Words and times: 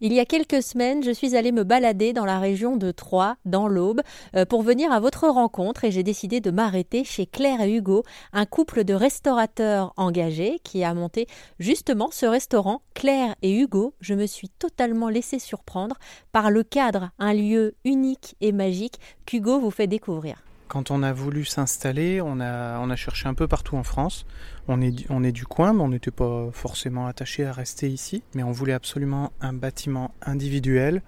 Il 0.00 0.14
y 0.14 0.18
a 0.18 0.24
quelques 0.24 0.62
semaines, 0.62 1.02
je 1.02 1.10
suis 1.10 1.36
allée 1.36 1.52
me 1.52 1.62
balader 1.62 2.14
dans 2.14 2.24
la 2.24 2.38
région 2.38 2.78
de 2.78 2.90
Troyes, 2.90 3.36
dans 3.44 3.68
l'Aube, 3.68 4.00
euh, 4.34 4.46
pour 4.46 4.62
venir 4.62 4.90
à 4.92 4.98
votre 4.98 5.28
rencontre 5.28 5.84
et 5.84 5.90
j'ai 5.90 6.02
décidé 6.02 6.40
de 6.40 6.50
m'arrêter 6.50 7.04
chez 7.04 7.26
Claire 7.26 7.60
et 7.60 7.70
Hugo, 7.70 8.02
un 8.32 8.46
couple 8.46 8.84
de 8.84 8.94
restaurateurs 8.94 9.92
engagés 9.98 10.58
qui 10.64 10.84
a 10.84 10.94
monté 10.94 11.26
justement 11.58 12.08
ce 12.10 12.24
restaurant. 12.24 12.80
Claire 12.94 13.34
et 13.42 13.54
Hugo, 13.54 13.92
je 14.00 14.14
me 14.14 14.24
suis 14.24 14.48
totalement 14.48 15.10
laissée 15.10 15.38
surprendre 15.38 15.98
par 16.32 16.50
le 16.50 16.62
cadre, 16.62 17.10
un 17.18 17.34
lieu 17.34 17.74
unique 17.84 18.36
et 18.40 18.52
magique 18.52 18.98
qu'Hugo 19.26 19.60
vous 19.60 19.70
fait 19.70 19.86
découvrir. 19.86 20.47
Quand 20.68 20.90
on 20.90 21.02
a 21.02 21.14
voulu 21.14 21.46
s'installer, 21.46 22.20
on 22.20 22.40
a, 22.40 22.78
on 22.78 22.90
a 22.90 22.96
cherché 22.96 23.26
un 23.26 23.32
peu 23.32 23.48
partout 23.48 23.76
en 23.76 23.82
France. 23.82 24.26
On 24.68 24.82
est, 24.82 25.06
on 25.08 25.24
est 25.24 25.32
du 25.32 25.46
coin, 25.46 25.72
mais 25.72 25.80
on 25.80 25.88
n'était 25.88 26.10
pas 26.10 26.50
forcément 26.52 27.06
attaché 27.06 27.46
à 27.46 27.52
rester 27.52 27.88
ici. 27.88 28.22
Mais 28.34 28.42
on 28.42 28.52
voulait 28.52 28.74
absolument 28.74 29.32
un 29.40 29.54
bâtiment 29.54 30.14
individuel 30.20 31.02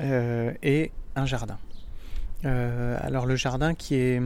euh, 0.00 0.52
et 0.62 0.92
un 1.14 1.26
jardin. 1.26 1.58
Euh, 2.46 2.96
alors 3.00 3.26
le 3.26 3.36
jardin 3.36 3.74
qui 3.74 3.96
est 3.96 4.22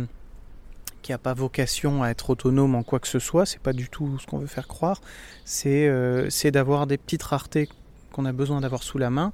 qui 1.02 1.12
n'a 1.12 1.18
pas 1.18 1.32
vocation 1.32 2.02
à 2.02 2.10
être 2.10 2.28
autonome 2.28 2.74
en 2.74 2.82
quoi 2.82 3.00
que 3.00 3.08
ce 3.08 3.18
soit, 3.18 3.46
c'est 3.46 3.60
pas 3.60 3.72
du 3.72 3.88
tout 3.88 4.18
ce 4.18 4.26
qu'on 4.26 4.36
veut 4.36 4.46
faire 4.46 4.68
croire, 4.68 5.00
c'est 5.46 5.88
euh, 5.88 6.28
d'avoir 6.52 6.86
des 6.86 6.98
petites 6.98 7.22
raretés 7.22 7.70
qu'on 8.12 8.26
a 8.26 8.32
besoin 8.32 8.60
d'avoir 8.60 8.82
sous 8.82 8.98
la 8.98 9.08
main, 9.08 9.32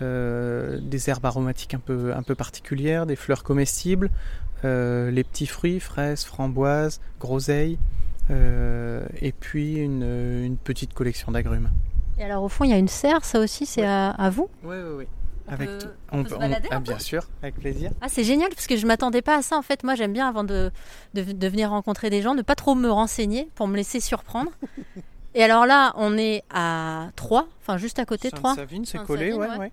des 0.00 1.08
herbes 1.08 1.24
aromatiques 1.24 1.74
un 1.74 1.78
peu, 1.78 2.12
un 2.12 2.24
peu 2.24 2.34
particulières, 2.34 3.06
des 3.06 3.14
fleurs 3.14 3.44
comestibles, 3.44 4.10
euh, 4.64 5.10
les 5.10 5.24
petits 5.24 5.46
fruits, 5.46 5.80
fraises, 5.80 6.24
framboises, 6.24 7.00
groseilles, 7.20 7.78
euh, 8.30 9.04
et 9.20 9.32
puis 9.32 9.76
une, 9.76 10.56
petite 10.64 10.94
collection 10.94 11.32
d'agrumes. 11.32 11.70
Et 12.18 12.24
alors 12.24 12.42
au 12.42 12.48
fond, 12.48 12.64
il 12.64 12.70
y 12.70 12.74
a 12.74 12.78
une 12.78 12.88
serre, 12.88 13.24
ça 13.24 13.38
aussi, 13.38 13.66
c'est 13.66 13.84
à, 13.84 14.30
vous? 14.30 14.48
Oui, 14.64 14.76
oui, 14.76 14.94
oui. 14.98 15.04
On 15.48 15.52
avec 15.52 15.68
peut, 15.68 15.90
on, 16.10 16.24
peut, 16.24 16.30
se 16.30 16.34
balader 16.34 16.68
ah, 16.72 16.80
bien 16.80 16.98
sûr, 16.98 17.28
avec 17.40 17.54
plaisir. 17.54 17.92
Ah, 18.00 18.08
c'est 18.08 18.24
génial 18.24 18.48
parce 18.48 18.66
que 18.66 18.76
je 18.76 18.84
m'attendais 18.84 19.22
pas 19.22 19.36
à 19.36 19.42
ça. 19.42 19.56
En 19.56 19.62
fait, 19.62 19.84
moi, 19.84 19.94
j'aime 19.94 20.12
bien 20.12 20.28
avant 20.28 20.42
de, 20.42 20.72
de, 21.14 21.48
venir 21.48 21.70
rencontrer 21.70 22.10
des 22.10 22.20
gens, 22.20 22.34
ne 22.34 22.42
pas 22.42 22.56
trop 22.56 22.74
me 22.74 22.90
renseigner 22.90 23.48
pour 23.54 23.68
me 23.68 23.76
laisser 23.76 24.00
surprendre. 24.00 24.50
Et 25.36 25.44
alors 25.44 25.66
là, 25.66 25.92
on 25.96 26.18
est 26.18 26.42
à 26.50 27.10
Troyes, 27.14 27.46
enfin 27.60 27.76
juste 27.76 27.98
à 27.98 28.06
côté 28.06 28.30
de 28.30 28.36
Troyes. 28.36 28.54
Savine, 28.54 28.84
c'est 28.86 29.02
collé, 29.04 29.34
ouais, 29.34 29.56
ouais. 29.58 29.70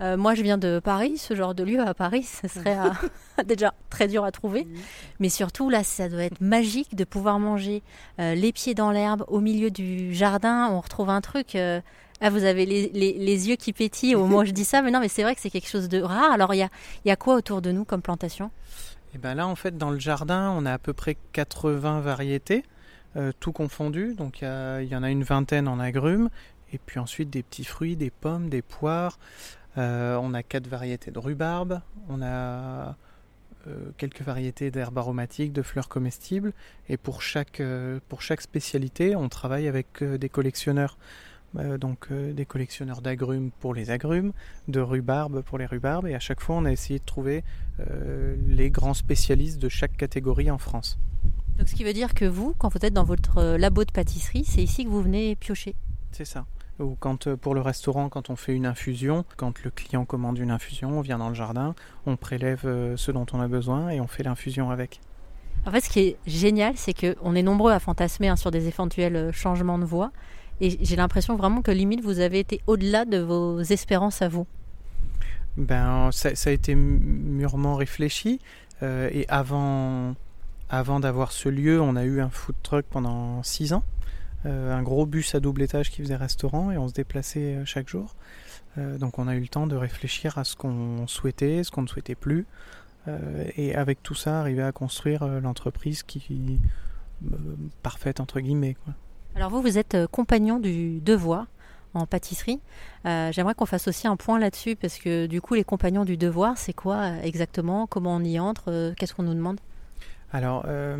Euh, 0.00 0.16
moi, 0.16 0.34
je 0.34 0.42
viens 0.42 0.58
de 0.58 0.80
Paris. 0.82 1.18
Ce 1.18 1.34
genre 1.34 1.54
de 1.54 1.62
lieu 1.62 1.80
à 1.80 1.94
Paris, 1.94 2.24
ce 2.24 2.48
serait 2.48 2.78
euh, 2.78 3.42
déjà 3.44 3.74
très 3.90 4.08
dur 4.08 4.24
à 4.24 4.32
trouver. 4.32 4.66
Mais 5.20 5.28
surtout, 5.28 5.70
là, 5.70 5.84
ça 5.84 6.08
doit 6.08 6.24
être 6.24 6.40
magique 6.40 6.94
de 6.96 7.04
pouvoir 7.04 7.38
manger 7.38 7.82
euh, 8.18 8.34
les 8.34 8.52
pieds 8.52 8.74
dans 8.74 8.90
l'herbe 8.90 9.24
au 9.28 9.40
milieu 9.40 9.70
du 9.70 10.14
jardin. 10.14 10.68
On 10.70 10.80
retrouve 10.80 11.10
un 11.10 11.20
truc. 11.20 11.56
Ah, 12.24 12.30
vous 12.30 12.44
avez 12.44 12.66
les, 12.66 13.48
yeux 13.48 13.56
qui 13.56 13.72
pétillent 13.72 14.14
au 14.14 14.20
moment 14.20 14.38
où 14.38 14.44
je 14.44 14.52
dis 14.52 14.64
ça. 14.64 14.82
Mais 14.82 14.90
non, 14.90 15.00
mais 15.00 15.08
c'est 15.08 15.22
vrai 15.22 15.34
que 15.34 15.40
c'est 15.40 15.50
quelque 15.50 15.68
chose 15.68 15.88
de 15.88 16.00
rare. 16.00 16.32
Alors, 16.32 16.54
il 16.54 16.58
y 16.58 16.62
a, 16.62 16.68
y 17.04 17.10
a 17.10 17.16
quoi 17.16 17.34
autour 17.34 17.62
de 17.62 17.72
nous 17.72 17.84
comme 17.84 18.02
plantation? 18.02 18.50
Et 19.14 19.16
eh 19.16 19.18
ben 19.18 19.34
là, 19.34 19.46
en 19.46 19.56
fait, 19.56 19.76
dans 19.76 19.90
le 19.90 19.98
jardin, 19.98 20.54
on 20.56 20.64
a 20.64 20.72
à 20.72 20.78
peu 20.78 20.94
près 20.94 21.18
80 21.32 22.00
variétés. 22.00 22.64
tout 23.40 23.52
confondu, 23.52 24.14
donc 24.14 24.40
il 24.40 24.88
y, 24.88 24.96
en 24.96 25.02
a 25.02 25.10
une 25.10 25.22
vingtaine 25.22 25.68
en 25.68 25.78
agrumes, 25.78 26.30
et 26.72 26.78
puis 26.78 26.98
ensuite 26.98 27.28
des 27.28 27.42
petits 27.42 27.64
fruits, 27.64 27.94
des 27.94 28.10
pommes, 28.10 28.48
des 28.48 28.62
poires, 28.62 29.18
on 29.76 30.34
a 30.34 30.42
quatre 30.42 30.66
variétés 30.66 31.10
de 31.10 31.18
rhubarbe, 31.18 31.80
on 32.08 32.22
a 32.22 32.96
euh, 33.68 33.90
quelques 33.96 34.22
variétés 34.22 34.70
d'herbes 34.72 34.98
aromatiques, 34.98 35.52
de 35.52 35.62
fleurs 35.62 35.88
comestibles, 35.88 36.52
et 36.88 36.96
pour 36.96 37.22
chaque, 37.22 37.60
euh, 37.60 38.00
pour 38.08 38.20
chaque 38.20 38.40
spécialité, 38.40 39.14
on 39.14 39.28
travaille 39.28 39.68
avec 39.68 40.02
des 40.02 40.28
collectionneurs. 40.28 40.96
donc 41.78 42.10
des 42.10 42.46
collectionneurs 42.46 43.02
d'agrumes 43.02 43.50
pour 43.60 43.74
les 43.74 43.90
agrumes, 43.90 44.32
de 44.68 44.80
rhubarbe 44.80 45.42
pour 45.42 45.58
les 45.58 45.66
rhubarbes, 45.66 46.06
et 46.06 46.14
à 46.14 46.18
chaque 46.18 46.40
fois 46.40 46.56
on 46.56 46.64
a 46.64 46.72
essayé 46.72 46.98
de 46.98 47.04
trouver 47.04 47.44
les 48.48 48.70
grands 48.70 48.94
spécialistes 48.94 49.60
de 49.60 49.68
chaque 49.68 49.94
catégorie 49.98 50.50
en 50.50 50.56
France. 50.56 50.98
Donc 51.58 51.68
ce 51.68 51.74
qui 51.74 51.84
veut 51.84 51.92
dire 51.92 52.14
que 52.14 52.24
vous, 52.24 52.54
quand 52.56 52.70
vous 52.70 52.78
êtes 52.80 52.94
dans 52.94 53.04
votre 53.04 53.56
labo 53.58 53.84
de 53.84 53.92
pâtisserie, 53.92 54.46
c'est 54.46 54.62
ici 54.62 54.86
que 54.86 54.88
vous 54.88 55.02
venez 55.02 55.36
piocher 55.36 55.74
C'est 56.10 56.24
ça 56.24 56.46
ou 56.78 56.96
quand 56.98 57.26
euh, 57.26 57.36
pour 57.36 57.54
le 57.54 57.60
restaurant, 57.60 58.08
quand 58.08 58.30
on 58.30 58.36
fait 58.36 58.54
une 58.54 58.66
infusion, 58.66 59.24
quand 59.36 59.62
le 59.62 59.70
client 59.70 60.04
commande 60.04 60.38
une 60.38 60.50
infusion, 60.50 60.98
on 60.98 61.00
vient 61.00 61.18
dans 61.18 61.28
le 61.28 61.34
jardin, 61.34 61.74
on 62.06 62.16
prélève 62.16 62.62
euh, 62.64 62.96
ce 62.96 63.10
dont 63.10 63.26
on 63.32 63.40
a 63.40 63.48
besoin 63.48 63.90
et 63.90 64.00
on 64.00 64.06
fait 64.06 64.22
l'infusion 64.22 64.70
avec. 64.70 65.00
En 65.66 65.70
fait, 65.70 65.80
ce 65.80 65.90
qui 65.90 66.00
est 66.00 66.16
génial, 66.26 66.76
c'est 66.76 66.94
qu'on 66.94 67.34
est 67.34 67.42
nombreux 67.42 67.72
à 67.72 67.78
fantasmer 67.78 68.28
hein, 68.28 68.36
sur 68.36 68.50
des 68.50 68.66
éventuels 68.66 69.16
euh, 69.16 69.32
changements 69.32 69.78
de 69.78 69.84
voie. 69.84 70.10
Et 70.60 70.78
j'ai 70.84 70.96
l'impression 70.96 71.36
vraiment 71.36 71.62
que 71.62 71.70
limite, 71.70 72.02
vous 72.02 72.20
avez 72.20 72.38
été 72.38 72.60
au-delà 72.66 73.04
de 73.04 73.18
vos 73.18 73.60
espérances 73.60 74.22
à 74.22 74.28
vous. 74.28 74.46
Ben, 75.56 76.10
ça, 76.12 76.30
a 76.30 76.50
été 76.52 76.74
mûrement 76.74 77.74
réfléchi. 77.74 78.38
et 78.80 79.26
avant, 79.28 80.14
avant 80.70 81.00
d'avoir 81.00 81.32
ce 81.32 81.48
lieu, 81.48 81.80
on 81.80 81.96
a 81.96 82.04
eu 82.04 82.20
un 82.20 82.30
food 82.30 82.54
truck 82.62 82.84
pendant 82.88 83.42
six 83.42 83.72
ans. 83.72 83.82
Euh, 84.44 84.76
un 84.76 84.82
gros 84.82 85.06
bus 85.06 85.34
à 85.34 85.40
double 85.40 85.62
étage 85.62 85.90
qui 85.90 86.02
faisait 86.02 86.16
restaurant 86.16 86.70
et 86.70 86.78
on 86.78 86.88
se 86.88 86.92
déplaçait 86.92 87.56
euh, 87.56 87.64
chaque 87.64 87.88
jour. 87.88 88.16
Euh, 88.76 88.98
donc 88.98 89.18
on 89.18 89.28
a 89.28 89.36
eu 89.36 89.40
le 89.40 89.48
temps 89.48 89.66
de 89.66 89.76
réfléchir 89.76 90.38
à 90.38 90.44
ce 90.44 90.56
qu'on 90.56 91.06
souhaitait, 91.06 91.62
ce 91.62 91.70
qu'on 91.70 91.82
ne 91.82 91.86
souhaitait 91.86 92.14
plus. 92.14 92.46
et 93.56 93.74
avec 93.74 94.00
tout 94.02 94.14
ça, 94.14 94.38
arriver 94.40 94.62
à 94.62 94.70
construire 94.70 95.26
l'entreprise 95.40 96.04
qui 96.04 96.60
parfaite 97.82 98.20
entre 98.20 98.38
guillemets. 98.38 98.76
Alors 99.34 99.50
vous, 99.50 99.60
vous 99.60 99.76
êtes 99.76 100.06
compagnon 100.12 100.60
du 100.60 101.00
devoir 101.00 101.48
en 101.94 102.06
pâtisserie. 102.06 102.60
J'aimerais 103.04 103.54
qu'on 103.54 103.66
fasse 103.66 103.88
aussi 103.88 104.06
un 104.06 104.16
point 104.16 104.38
là-dessus 104.38 104.76
parce 104.76 104.98
que 104.98 105.26
du 105.26 105.40
coup, 105.40 105.54
les 105.54 105.64
compagnons 105.64 106.04
du 106.04 106.16
devoir, 106.16 106.56
c'est 106.56 106.72
quoi 106.72 107.16
exactement? 107.24 107.88
Comment 107.88 108.14
on 108.14 108.24
y 108.24 108.38
entre? 108.38 108.94
Qu'est-ce 108.96 109.14
qu'on 109.14 109.24
nous 109.24 109.34
demande? 109.34 109.58
Alors, 110.32 110.64
euh, 110.66 110.96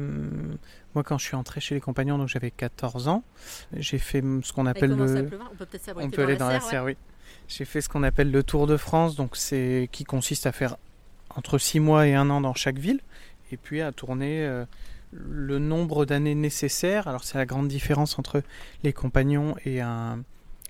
moi, 0.95 1.03
quand 1.03 1.17
je 1.17 1.25
suis 1.25 1.37
entré 1.37 1.61
chez 1.61 1.75
les 1.75 1.81
compagnons, 1.81 2.19
donc 2.19 2.29
j'avais 2.29 2.51
14 2.51 3.09
ans, 3.09 3.25
j'ai 3.75 3.99
fait 3.99 4.23
ce 4.43 4.53
qu'on 4.53 4.67
appelle 4.67 4.95
le. 4.95 5.05
On 5.51 5.57
peut 5.57 5.67
peut-être 5.67 5.97
On 5.97 6.11
peut 6.11 6.23
aller 6.23 6.37
dans 6.37 6.49
la 6.49 6.61
serre, 6.61 6.85
oui. 6.85 6.97
J'ai 7.49 7.65
fait 7.65 7.81
ce 7.81 7.89
qu'on 7.89 8.03
appelle 8.03 8.31
le 8.31 8.43
Tour 8.43 8.67
de 8.67 8.77
France, 8.77 9.17
donc 9.17 9.37
c'est 9.37 9.89
qui 9.91 10.05
consiste 10.05 10.47
à 10.47 10.53
faire 10.53 10.77
entre 11.31 11.57
6 11.57 11.81
mois 11.81 12.07
et 12.07 12.15
un 12.15 12.29
an 12.29 12.43
dans 12.43 12.55
chaque 12.55 12.79
ville, 12.79 13.01
et 13.51 13.57
puis 13.57 13.81
à 13.81 13.91
tourner 13.91 14.45
euh, 14.45 14.67
le 15.13 15.59
nombre 15.59 16.05
d'années 16.05 16.35
nécessaires. 16.35 17.09
Alors, 17.09 17.25
c'est 17.25 17.39
la 17.39 17.47
grande 17.47 17.69
différence 17.69 18.19
entre 18.19 18.43
les 18.83 18.93
compagnons 18.93 19.55
et 19.65 19.81
un, 19.81 20.23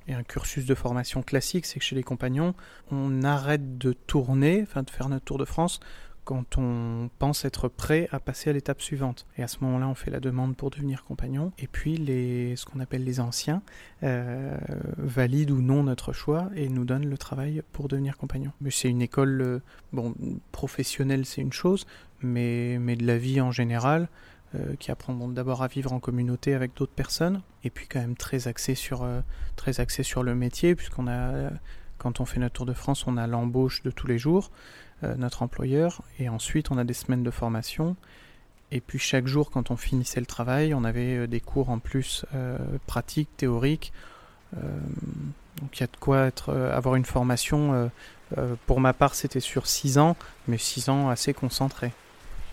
et 0.06 0.14
un 0.14 0.22
cursus 0.22 0.66
de 0.66 0.74
formation 0.76 1.22
classique, 1.22 1.66
c'est 1.66 1.80
que 1.80 1.84
chez 1.84 1.96
les 1.96 2.04
compagnons, 2.04 2.54
on 2.92 3.22
arrête 3.24 3.76
de 3.78 3.92
tourner, 3.92 4.60
enfin 4.62 4.84
de 4.84 4.90
faire 4.90 5.08
notre 5.08 5.24
Tour 5.24 5.38
de 5.38 5.44
France 5.44 5.80
quand 6.24 6.58
on 6.58 7.10
pense 7.18 7.44
être 7.44 7.68
prêt 7.68 8.08
à 8.12 8.20
passer 8.20 8.50
à 8.50 8.52
l'étape 8.52 8.80
suivante. 8.80 9.26
Et 9.36 9.42
à 9.42 9.48
ce 9.48 9.58
moment-là, 9.62 9.88
on 9.88 9.94
fait 9.94 10.10
la 10.10 10.20
demande 10.20 10.56
pour 10.56 10.70
devenir 10.70 11.02
compagnon. 11.04 11.52
Et 11.58 11.66
puis, 11.66 11.96
les, 11.96 12.54
ce 12.56 12.64
qu'on 12.64 12.80
appelle 12.80 13.04
les 13.04 13.20
anciens 13.20 13.62
euh, 14.02 14.56
valident 14.98 15.52
ou 15.52 15.62
non 15.62 15.82
notre 15.82 16.12
choix 16.12 16.50
et 16.54 16.68
nous 16.68 16.84
donnent 16.84 17.08
le 17.08 17.18
travail 17.18 17.62
pour 17.72 17.88
devenir 17.88 18.16
compagnon. 18.16 18.52
Mais 18.60 18.70
c'est 18.70 18.88
une 18.88 19.02
école, 19.02 19.40
euh, 19.40 19.62
bon, 19.92 20.14
professionnelle, 20.52 21.26
c'est 21.26 21.42
une 21.42 21.52
chose, 21.52 21.86
mais, 22.20 22.78
mais 22.80 22.96
de 22.96 23.06
la 23.06 23.18
vie 23.18 23.40
en 23.40 23.50
général, 23.50 24.08
euh, 24.54 24.76
qui 24.78 24.90
apprend 24.90 25.14
d'abord 25.28 25.62
à 25.62 25.66
vivre 25.66 25.92
en 25.92 25.98
communauté 25.98 26.54
avec 26.54 26.76
d'autres 26.76 26.92
personnes, 26.92 27.42
et 27.64 27.70
puis 27.70 27.86
quand 27.88 28.00
même 28.00 28.16
très 28.16 28.48
axé 28.48 28.74
sur, 28.74 29.06
très 29.56 29.80
axé 29.80 30.02
sur 30.02 30.22
le 30.22 30.34
métier, 30.34 30.74
puisqu'on 30.74 31.08
a, 31.08 31.50
quand 32.02 32.20
on 32.20 32.24
fait 32.24 32.40
notre 32.40 32.54
tour 32.54 32.66
de 32.66 32.72
France, 32.72 33.06
on 33.06 33.16
a 33.16 33.28
l'embauche 33.28 33.84
de 33.84 33.92
tous 33.92 34.08
les 34.08 34.18
jours. 34.18 34.50
Euh, 35.04 35.14
notre 35.16 35.42
employeur, 35.42 36.02
et 36.18 36.28
ensuite 36.28 36.70
on 36.70 36.78
a 36.78 36.84
des 36.84 36.94
semaines 36.94 37.22
de 37.22 37.30
formation. 37.30 37.96
Et 38.72 38.80
puis 38.80 38.98
chaque 38.98 39.26
jour, 39.26 39.50
quand 39.50 39.70
on 39.70 39.76
finissait 39.76 40.20
le 40.20 40.26
travail, 40.26 40.74
on 40.74 40.84
avait 40.84 41.16
euh, 41.16 41.26
des 41.26 41.40
cours 41.40 41.70
en 41.70 41.78
plus 41.78 42.24
euh, 42.34 42.56
pratiques, 42.86 43.28
théoriques. 43.36 43.92
donc 44.52 45.78
il 45.78 45.80
y 45.80 45.82
a 45.82 45.86
de 45.86 45.96
quoi 45.98 46.26
être, 46.26 46.52
avoir 46.52 46.96
une 46.96 47.04
formation. 47.04 47.90
pour 48.66 48.80
ma 48.80 48.92
part, 48.92 49.14
c'était 49.14 49.40
sur 49.40 49.66
6 49.66 49.98
ans, 49.98 50.16
mais 50.48 50.58
6 50.58 50.88
ans 50.88 51.08
assez 51.08 51.32
concentrés. 51.32 51.92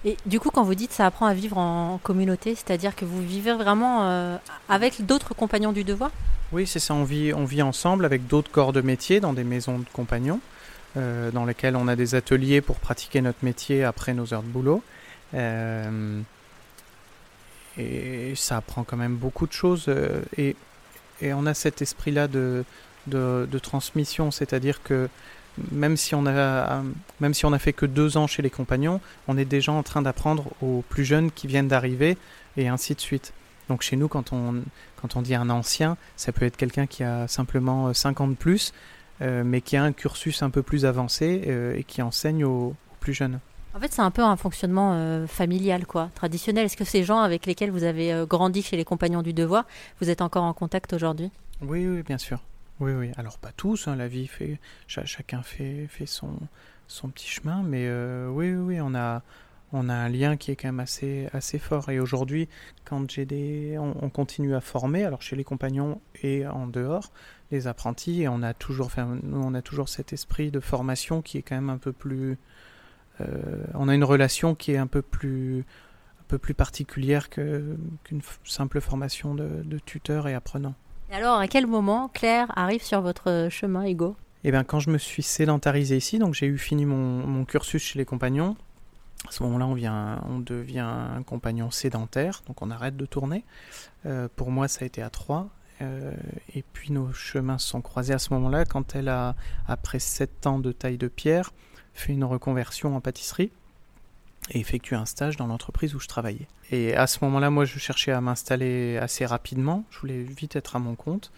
Et 0.06 0.18
du 0.25 0.40
coup, 0.40 0.50
quand 0.50 0.63
vous 0.63 0.75
dites 0.75 0.92
ça 0.94 1.06
apprend 1.06 1.25
à 1.25 1.34
vivre 1.34 1.57
en 1.57 2.00
communauté, 2.01 2.56
c'est-à-dire 2.56 2.96
que 2.96 3.06
vous 3.06 3.22
vivez 3.22 3.54
vraiment 3.54 4.40
avec 4.69 5.06
d'autres 5.06 5.34
compagnons 5.34 5.72
du 5.74 5.84
devoir? 5.84 6.12
Oui, 6.51 6.66
c'est 6.66 6.80
ça. 6.80 6.94
On 6.94 7.04
vit, 7.04 7.34
on 7.34 7.46
vit 7.46 7.62
ensemble 7.62 8.06
avec 8.06 8.25
d'autres 8.28 8.50
corps 8.50 8.74
de 8.74 8.81
métier 8.81 9.19
dans 9.19 9.34
des 9.34 9.44
maisons 9.44 9.80
de 9.80 9.86
compagnons. 9.92 10.40
Euh, 10.98 11.30
dans 11.30 11.46
lesquels 11.46 11.75
on 11.75 11.88
a 11.88 11.96
des 11.96 12.16
ateliers 12.16 12.62
pour 12.62 12.78
pratiquer 12.78 13.22
notre 13.22 13.46
métier 13.46 13.84
après 13.84 14.16
nos 14.16 14.34
heures 14.34 14.42
de 14.42 14.48
boulot. 14.48 14.81
Euh, 15.36 16.19
et 17.78 18.34
ça 18.36 18.57
apprend 18.57 18.84
quand 18.84 18.98
même 18.98 19.16
beaucoup 19.16 19.46
de 19.46 19.51
choses. 19.51 19.86
Euh, 19.88 20.24
et, 20.36 20.56
on 21.22 21.46
a 21.46 21.54
cet 21.54 21.84
esprit-là 21.84 22.28
de, 22.28 22.66
transmission, 23.62 24.31
c'est-à-dire 24.31 24.81
que 24.81 25.10
même 25.71 25.97
si 25.97 26.15
on 26.15 26.25
a 26.25 26.81
même 27.19 27.33
si 27.33 27.45
on 27.45 27.53
a 27.53 27.59
fait 27.59 27.73
que 27.73 27.85
deux 27.85 28.17
ans 28.17 28.27
chez 28.27 28.41
les 28.41 28.50
compagnons, 28.50 29.01
on 29.27 29.38
est 29.38 29.45
déjà 29.45 29.71
en 29.71 29.83
train 29.83 30.01
d'apprendre 30.01 30.45
aux 30.61 30.83
plus 30.89 31.06
jeunes 31.06 31.31
qui 31.31 31.47
viennent 31.47 31.67
d'arriver 31.67 32.17
et 32.57 32.67
ainsi 32.67 32.95
de 32.95 33.01
suite. 33.01 33.33
Donc 33.67 33.81
chez 33.81 33.95
nous, 33.95 34.07
quand 34.07 34.33
on, 34.33 34.63
quand 35.01 35.15
on 35.15 35.21
dit 35.21 35.35
un 35.35 35.50
ancien, 35.50 35.97
ça 36.15 36.31
peut 36.31 36.45
être 36.45 36.57
quelqu'un 36.57 36.88
qui 36.88 37.03
a 37.03 37.27
simplement 37.27 37.94
5 37.94 38.21
ans 38.21 38.27
de 38.27 38.33
plus, 38.33 38.73
mais 39.21 39.61
qui 39.61 39.77
a 39.77 39.83
un 39.83 39.91
cursus 39.91 40.41
un 40.41 40.50
peu 40.50 40.63
plus 40.63 40.85
avancé 40.85 41.75
et 41.77 41.83
qui 41.83 42.01
enseigne 42.01 42.45
aux 42.45 42.75
plus 43.00 43.13
jeunes. 43.13 43.39
En 43.75 43.79
fait, 43.79 43.94
c'est 43.94 44.01
un 44.01 44.12
peu 44.12 44.23
un 44.23 44.35
fonctionnement 44.35 44.94
euh, 44.94 45.27
familial, 45.27 45.85
quoi, 45.85 46.09
traditionnel. 46.15 46.65
Est-ce 46.65 46.77
que 46.77 46.83
ces 46.83 47.03
gens 47.03 47.19
avec 47.19 47.45
lesquels 47.45 47.69
vous 47.69 47.83
avez 47.83 48.12
euh, 48.12 48.25
grandi 48.25 48.63
chez 48.63 48.77
les 48.77 48.85
Compagnons 48.85 49.21
du 49.21 49.31
Devoir, 49.31 49.65
vous 50.01 50.09
êtes 50.09 50.21
encore 50.21 50.44
en 50.44 50.53
contact 50.53 50.94
aujourd'hui? 50.94 51.29
Oui, 51.62 51.85
oui, 51.88 52.01
bien 52.01 52.17
sûr. 52.17 52.39
Oui, 52.79 52.93
oui. 52.93 53.11
Alors 53.17 53.37
pas 53.37 53.51
tous, 53.51 53.87
hein, 53.87 53.95
la 53.95 54.07
vie 54.07 54.27
fait, 54.27 54.59
chacun 54.87 55.41
fait, 55.41 55.87
son, 56.05 56.39
petit 57.09 57.27
chemin, 57.27 57.61
mais 57.63 57.85
euh, 57.87 58.29
oui, 58.29 58.53
oui, 58.53 58.79
on 58.81 58.95
a, 58.95 59.21
on 59.73 59.89
a 59.89 59.93
un 59.93 60.09
lien 60.09 60.37
qui 60.37 60.51
est 60.51 60.55
quand 60.55 60.69
même 60.69 60.79
assez, 60.79 61.27
assez 61.33 61.59
fort. 61.59 61.89
Et 61.89 61.99
aujourd'hui, 61.99 62.47
quand 62.85 63.09
j'ai 63.11 63.25
des, 63.25 63.77
on, 63.77 64.09
continue 64.09 64.55
à 64.55 64.61
former, 64.61 65.03
alors 65.03 65.21
chez 65.21 65.35
les 65.35 65.43
compagnons 65.43 66.01
et 66.23 66.47
en 66.47 66.67
dehors, 66.67 67.11
les 67.51 67.67
apprentis, 67.67 68.25
on 68.29 68.43
a 68.43 68.53
toujours, 68.53 68.91
nous, 69.23 69.41
on 69.43 69.53
a 69.53 69.61
toujours 69.61 69.89
cet 69.89 70.13
esprit 70.13 70.51
de 70.51 70.59
formation 70.59 71.21
qui 71.21 71.37
est 71.37 71.41
quand 71.41 71.55
même 71.55 71.69
un 71.69 71.77
peu 71.77 71.91
plus 71.91 72.37
euh, 73.21 73.63
on 73.73 73.87
a 73.89 73.95
une 73.95 74.03
relation 74.03 74.55
qui 74.55 74.71
est 74.71 74.77
un 74.77 74.87
peu 74.87 75.01
plus, 75.01 75.59
un 76.21 76.23
peu 76.27 76.37
plus 76.37 76.53
particulière 76.53 77.29
qu'une 77.29 78.21
simple 78.43 78.81
formation 78.81 79.35
de, 79.35 79.79
tuteur 79.85 80.27
et 80.27 80.33
apprenant. 80.33 80.75
Et 81.11 81.15
alors, 81.15 81.39
à 81.39 81.47
quel 81.47 81.65
moment 81.65 82.07
Claire 82.07 82.51
arrive 82.56 82.83
sur 82.83 83.01
votre 83.01 83.47
chemin, 83.50 83.88
Hugo? 83.88 84.15
Eh 84.44 84.51
bien, 84.51 84.63
quand 84.63 84.79
je 84.79 84.91
me 84.91 84.97
suis 84.97 85.23
sédentarisé 85.23 85.97
ici, 85.97 86.19
donc 86.19 86.33
j'ai 86.33 86.45
eu 86.45 86.57
fini 86.57 86.85
mon, 86.85 87.45
cursus 87.45 87.81
chez 87.81 87.97
les 87.97 88.06
compagnons. 88.06 88.56
À 89.27 89.31
ce 89.31 89.44
moment-là, 89.44 89.65
on, 89.65 90.35
on 90.35 90.39
devient 90.39 90.79
un 90.79 91.23
compagnon 91.23 91.71
sédentaire, 91.71 92.41
donc 92.47 92.61
on 92.61 92.69
arrête 92.69 92.95
de 92.95 93.06
tourner. 93.06 93.44
Euh, 94.06 94.27
pour 94.35 94.51
moi, 94.51 94.67
ça 94.67 94.83
a 94.83 94.85
été 94.85 95.01
à 95.01 95.09
trois. 95.09 95.50
Euh, 95.81 96.13
et 96.53 96.63
puis 96.73 96.91
nos 96.91 97.12
chemins 97.13 97.57
se 97.57 97.67
sont 97.67 97.81
croisés 97.81 98.13
à 98.13 98.19
ce 98.19 98.33
moment-là 98.33 98.65
quand 98.65 98.95
elle 98.95 99.07
a, 99.07 99.35
après 99.65 100.00
sept 100.00 100.45
ans 100.45 100.59
de 100.59 100.71
taille 100.73 100.97
de 100.97 101.07
pierre, 101.07 101.53
fait 101.94 102.13
une 102.13 102.25
reconversion 102.25 102.95
en 102.95 103.01
pâtisserie 103.01 103.51
et 104.50 104.60
effectué 104.60 104.96
un 104.96 105.06
stage 105.06 105.38
dans 105.38 105.48
l'entreprise 105.48 105.96
où 105.96 106.00
je 106.00 106.07
travaillais. 106.07 106.48
Et 106.72 106.96
à 106.96 107.07
ce 107.07 107.24
moment-là, 107.25 107.50
moi, 107.50 107.66
je 107.66 107.80
cherchais 107.80 108.12
à 108.12 108.22
m'installer 108.22 108.98
assez 108.98 109.25
rapidement. 109.25 109.86
Je 109.90 110.00
voulais 110.00 110.22
vite 110.22 110.56
être 110.56 110.75
à 110.75 110.80
mon 110.80 110.96
compte. 110.96 111.31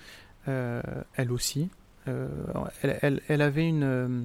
Euh, 0.47 0.81
elle 1.15 1.31
aussi. 1.31 1.69
Euh, 2.07 2.27
elle, 2.81 3.21
elle, 3.27 3.41
avait 3.41 3.67
une... 3.67 3.83
Euh, 3.83 4.23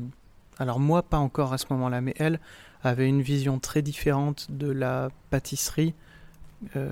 alors 0.58 0.80
moi, 0.80 1.02
pas 1.02 1.18
encore 1.18 1.52
à 1.52 1.58
ce 1.58 1.66
moment-là, 1.70 2.00
mais 2.00 2.14
elle 2.18 2.40
avait 2.82 3.08
une 3.08 3.22
vision 3.22 3.58
très 3.58 3.82
différente 3.82 4.46
de 4.50 4.70
la 4.70 5.10
pâtisserie 5.30 5.94
euh, 6.74 6.90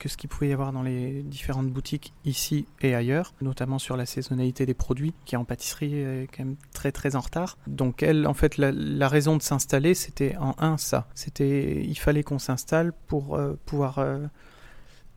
que 0.00 0.08
ce 0.08 0.16
qu'il 0.16 0.28
pouvait 0.28 0.48
y 0.48 0.52
avoir 0.52 0.72
dans 0.72 0.82
les 0.82 1.22
différentes 1.22 1.70
boutiques 1.70 2.12
ici 2.24 2.66
et 2.80 2.94
ailleurs, 2.94 3.32
notamment 3.40 3.78
sur 3.78 3.96
la 3.96 4.06
saisonnalité 4.06 4.66
des 4.66 4.74
produits, 4.74 5.14
qui 5.24 5.36
en 5.36 5.44
pâtisserie 5.44 5.94
est 5.94 6.28
quand 6.34 6.44
même 6.44 6.56
très 6.72 6.90
très 6.90 7.14
en 7.16 7.20
retard. 7.20 7.56
Donc 7.66 8.02
elle, 8.02 8.26
en 8.26 8.34
fait, 8.34 8.58
la, 8.58 9.08
raison 9.08 9.36
de 9.36 9.42
s'installer, 9.42 9.94
c'était 9.94 10.36
en 10.36 10.54
un 10.58 10.76
ça. 10.78 11.06
C'était, 11.14 11.84
il 11.84 11.94
fallait 11.94 12.24
qu'on 12.24 12.40
s'installe 12.40 12.92
pour 13.06 13.36
euh, 13.36 13.54
pouvoir 13.64 13.98
euh, 13.98 14.26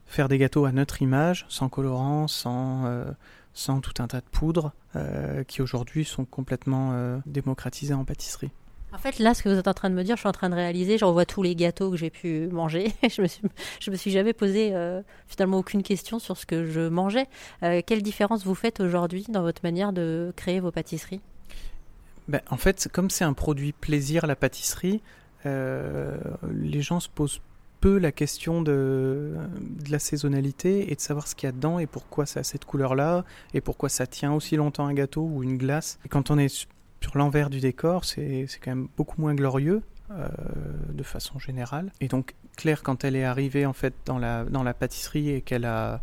faire 0.06 0.28
des 0.28 0.38
gâteaux 0.38 0.64
à 0.64 0.72
notre 0.72 1.02
image, 1.02 1.44
sans 1.48 1.68
colorant, 1.68 2.28
sans 2.28 2.84
tout 3.82 4.02
un 4.02 4.06
tas 4.06 4.20
de 4.20 4.28
poudres 4.30 4.72
qui 5.46 5.62
aujourd'hui 5.62 6.04
sont 6.04 6.24
complètement 6.24 7.20
démocratisées 7.26 7.94
en 7.94 8.04
pâtisserie. 8.04 8.50
En 8.92 8.98
fait, 8.98 9.18
là, 9.18 9.34
ce 9.34 9.42
que 9.42 9.50
vous 9.50 9.58
êtes 9.58 9.68
en 9.68 9.74
train 9.74 9.90
de 9.90 9.94
me 9.94 10.02
dire, 10.02 10.16
je 10.16 10.20
suis 10.20 10.28
en 10.28 10.32
train 10.32 10.48
de 10.48 10.54
réaliser. 10.54 10.96
Je 10.96 11.04
revois 11.04 11.26
tous 11.26 11.42
les 11.42 11.54
gâteaux 11.54 11.90
que 11.90 11.96
j'ai 11.96 12.10
pu 12.10 12.48
manger. 12.48 12.92
je 13.10 13.20
me 13.20 13.26
suis, 13.26 13.42
je 13.80 13.90
me 13.90 13.96
suis 13.96 14.10
jamais 14.10 14.32
posé 14.32 14.74
euh, 14.74 15.02
finalement 15.26 15.58
aucune 15.58 15.82
question 15.82 16.18
sur 16.18 16.36
ce 16.38 16.46
que 16.46 16.64
je 16.64 16.88
mangeais. 16.88 17.26
Euh, 17.62 17.82
quelle 17.84 18.02
différence 18.02 18.44
vous 18.44 18.54
faites 18.54 18.80
aujourd'hui 18.80 19.26
dans 19.28 19.42
votre 19.42 19.62
manière 19.62 19.92
de 19.92 20.32
créer 20.36 20.60
vos 20.60 20.70
pâtisseries? 20.70 21.20
Ben, 22.28 22.40
En 22.50 22.56
fait, 22.56 22.88
comme 22.90 23.10
c'est 23.10 23.24
un 23.24 23.34
produit 23.34 23.72
plaisir, 23.72 24.26
la 24.26 24.36
pâtisserie, 24.36 25.02
euh, 25.44 26.16
les 26.50 26.80
gens 26.80 27.00
se 27.00 27.10
posent 27.10 27.40
peu 27.80 27.98
la 27.98 28.10
question 28.10 28.62
de, 28.62 29.34
la 29.88 29.98
saisonnalité 29.98 30.90
et 30.90 30.96
de 30.96 31.00
savoir 31.00 31.28
ce 31.28 31.34
qu'il 31.34 31.46
y 31.46 31.50
a 31.50 31.52
dedans 31.52 31.78
et 31.78 31.86
pourquoi 31.86 32.26
ça 32.26 32.40
a 32.40 32.42
cette 32.42 32.64
couleur-là 32.64 33.24
et 33.54 33.60
pourquoi 33.60 33.88
ça 33.88 34.06
tient 34.06 34.32
aussi 34.32 34.56
longtemps 34.56 34.86
un 34.86 34.94
gâteau 34.94 35.22
ou 35.22 35.42
une 35.42 35.56
glace. 35.56 35.98
Quand 36.08 36.30
on 36.30 36.38
est 36.38 36.66
sur 37.00 37.16
l'envers 37.16 37.50
du 37.50 37.60
décor, 37.60 38.04
c'est 38.04 38.46
quand 38.62 38.70
même 38.70 38.88
beaucoup 38.96 39.20
moins 39.20 39.34
glorieux. 39.34 39.82
Euh, 40.10 40.26
de 40.94 41.02
façon 41.02 41.38
générale. 41.38 41.92
Et 42.00 42.08
donc 42.08 42.34
Claire, 42.56 42.82
quand 42.82 43.04
elle 43.04 43.14
est 43.14 43.24
arrivée 43.24 43.66
en 43.66 43.74
fait 43.74 43.92
dans 44.06 44.18
la, 44.18 44.72
pâtisserie 44.72 45.28
et 45.28 45.42
qu'elle 45.42 45.66
a, 45.66 46.00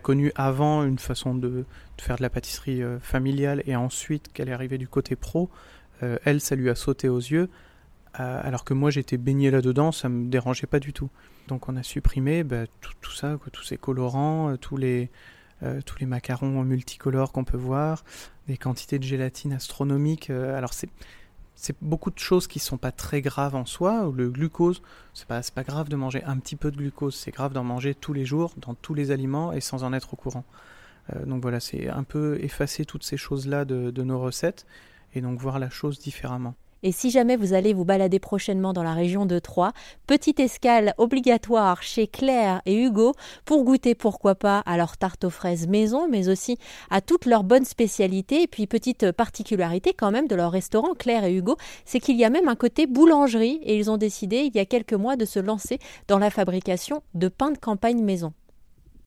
connu 0.00 0.30
avant 0.36 0.84
une 0.84 1.00
façon 1.00 1.34
de, 1.34 1.64
faire 2.00 2.18
de 2.18 2.22
la 2.22 2.30
pâtisserie 2.30 2.84
euh, 2.84 3.00
familiale 3.00 3.64
et 3.66 3.74
ensuite 3.74 4.32
qu'elle 4.32 4.48
est 4.48 4.52
arrivée 4.52 4.78
du 4.78 4.86
côté 4.86 5.16
pro, 5.16 5.50
euh, 6.04 6.18
elle, 6.24 6.40
ça 6.40 6.54
lui 6.54 6.70
a 6.70 6.76
sauté 6.76 7.08
aux 7.08 7.18
yeux. 7.18 7.48
alors 8.14 8.64
que 8.64 8.74
moi 8.74 8.90
j'étais 8.90 9.16
baigné 9.16 9.50
là-dedans, 9.50 9.90
ça 9.90 10.08
me 10.08 10.28
dérangeait 10.28 10.68
pas 10.68 10.78
du 10.78 10.92
tout. 10.92 11.10
Donc 11.48 11.68
on 11.68 11.74
a 11.74 11.82
supprimé 11.82 12.44
bah, 12.44 12.66
tout, 12.80 13.10
ça, 13.10 13.40
tous 13.52 13.64
ces 13.64 13.76
colorants, 13.76 14.56
tous 14.56 14.76
les, 14.76 15.10
euh, 15.62 15.80
tous 15.84 15.98
les 15.98 16.06
macarons 16.06 16.64
multicolores 16.64 17.32
qu'on 17.32 17.44
peut 17.44 17.56
voir, 17.56 18.04
des 18.46 18.56
quantités 18.56 18.98
de 18.98 19.04
gélatine 19.04 19.52
astronomiques. 19.52 20.30
Euh, 20.30 20.56
alors 20.56 20.72
c'est 20.72 20.88
c'est 21.56 21.76
beaucoup 21.82 22.10
de 22.10 22.18
choses 22.18 22.46
qui 22.46 22.58
sont 22.58 22.78
pas 22.78 22.90
très 22.90 23.20
graves 23.20 23.54
en 23.54 23.66
soi. 23.66 24.10
Le 24.16 24.30
glucose, 24.30 24.80
c'est 25.12 25.28
pas 25.28 25.42
pas 25.54 25.62
grave 25.62 25.90
de 25.90 25.96
manger 25.96 26.24
un 26.24 26.38
petit 26.38 26.56
peu 26.56 26.70
de 26.70 26.76
glucose, 26.78 27.14
c'est 27.14 27.32
grave 27.32 27.52
d'en 27.52 27.64
manger 27.64 27.94
tous 27.94 28.14
les 28.14 28.24
jours 28.24 28.54
dans 28.56 28.74
tous 28.74 28.94
les 28.94 29.10
aliments 29.10 29.52
et 29.52 29.60
sans 29.60 29.84
en 29.84 29.92
être 29.92 30.14
au 30.14 30.16
courant. 30.16 30.44
Euh, 31.14 31.26
donc 31.26 31.42
voilà, 31.42 31.60
c'est 31.60 31.88
un 31.88 32.04
peu 32.04 32.38
effacer 32.42 32.86
toutes 32.86 33.04
ces 33.04 33.18
choses 33.18 33.46
là 33.46 33.66
de 33.66 34.02
nos 34.02 34.18
recettes 34.18 34.66
et 35.14 35.20
donc 35.20 35.38
voir 35.38 35.58
la 35.58 35.68
chose 35.68 35.98
différemment. 35.98 36.54
Et 36.82 36.92
si 36.92 37.10
jamais 37.10 37.36
vous 37.36 37.52
allez 37.52 37.74
vous 37.74 37.84
balader 37.84 38.18
prochainement 38.18 38.72
dans 38.72 38.82
la 38.82 38.94
région 38.94 39.26
de 39.26 39.38
Troyes, 39.38 39.72
petite 40.06 40.40
escale 40.40 40.94
obligatoire 40.96 41.82
chez 41.82 42.06
Claire 42.06 42.62
et 42.64 42.82
Hugo 42.82 43.12
pour 43.44 43.64
goûter 43.64 43.94
pourquoi 43.94 44.34
pas 44.34 44.60
à 44.60 44.76
leur 44.78 44.96
tarte 44.96 45.24
aux 45.24 45.30
fraises 45.30 45.68
maison, 45.68 46.08
mais 46.08 46.28
aussi 46.28 46.56
à 46.88 47.00
toutes 47.00 47.26
leurs 47.26 47.44
bonnes 47.44 47.66
spécialités. 47.66 48.42
Et 48.42 48.46
puis 48.46 48.66
petite 48.66 49.12
particularité 49.12 49.92
quand 49.92 50.10
même 50.10 50.26
de 50.26 50.34
leur 50.34 50.52
restaurant 50.52 50.94
Claire 50.94 51.24
et 51.24 51.34
Hugo, 51.34 51.56
c'est 51.84 52.00
qu'il 52.00 52.16
y 52.16 52.24
a 52.24 52.30
même 52.30 52.48
un 52.48 52.56
côté 52.56 52.86
boulangerie 52.86 53.60
et 53.62 53.76
ils 53.76 53.90
ont 53.90 53.98
décidé 53.98 54.38
il 54.38 54.56
y 54.56 54.60
a 54.60 54.64
quelques 54.64 54.94
mois 54.94 55.16
de 55.16 55.26
se 55.26 55.38
lancer 55.38 55.78
dans 56.08 56.18
la 56.18 56.30
fabrication 56.30 57.02
de 57.14 57.28
pain 57.28 57.50
de 57.50 57.58
campagne 57.58 58.02
maison. 58.02 58.32